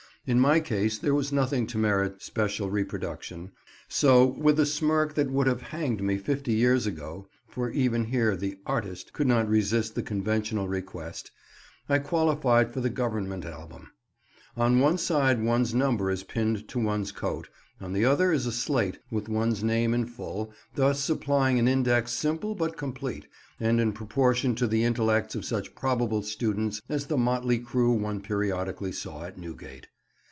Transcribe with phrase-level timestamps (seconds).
[0.27, 3.53] In my case there was nothing to merit special reproduction,
[3.87, 8.35] so with a smirk that would have hanged me fifty years ago (for even here
[8.37, 11.31] the "artist" could not resist the conventional request)
[11.89, 13.89] I qualified for the Government album.
[14.55, 17.49] On one side one's number is pinned to one's coat,
[17.81, 22.11] on the other is a slate with one's name in full, thus supplying an index
[22.11, 23.25] simple but complete,
[23.59, 28.21] and in proportion to the intellects of such probable students as the motley crew one
[28.21, 29.87] periodically saw at Newgate.